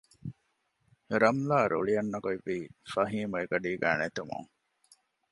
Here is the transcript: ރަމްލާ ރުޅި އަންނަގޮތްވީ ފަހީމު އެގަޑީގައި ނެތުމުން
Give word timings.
ރަމްލާ 1.23 1.57
ރުޅި 1.71 1.93
އަންނަގޮތްވީ 1.97 2.57
ފަހީމު 2.93 3.35
އެގަޑީގައި 3.41 3.97
ނެތުމުން 4.01 4.49